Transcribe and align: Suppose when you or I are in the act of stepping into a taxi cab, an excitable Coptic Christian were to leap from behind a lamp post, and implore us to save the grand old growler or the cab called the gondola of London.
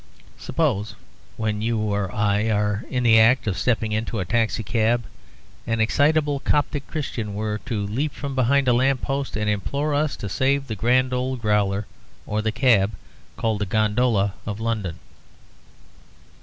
Suppose 0.39 0.95
when 1.37 1.61
you 1.61 1.77
or 1.77 2.11
I 2.11 2.49
are 2.49 2.85
in 2.89 3.03
the 3.03 3.19
act 3.19 3.45
of 3.45 3.55
stepping 3.55 3.91
into 3.91 4.17
a 4.17 4.25
taxi 4.25 4.63
cab, 4.63 5.03
an 5.67 5.79
excitable 5.79 6.39
Coptic 6.39 6.87
Christian 6.87 7.35
were 7.35 7.59
to 7.67 7.85
leap 7.85 8.11
from 8.11 8.33
behind 8.33 8.67
a 8.67 8.73
lamp 8.73 9.03
post, 9.03 9.37
and 9.37 9.47
implore 9.47 9.93
us 9.93 10.15
to 10.15 10.27
save 10.27 10.65
the 10.65 10.75
grand 10.75 11.13
old 11.13 11.39
growler 11.39 11.85
or 12.25 12.41
the 12.41 12.51
cab 12.51 12.93
called 13.37 13.59
the 13.59 13.67
gondola 13.67 14.33
of 14.47 14.59
London. 14.59 14.97